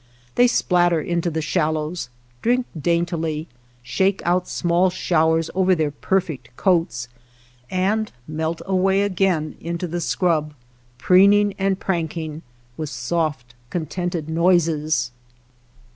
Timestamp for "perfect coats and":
5.91-8.11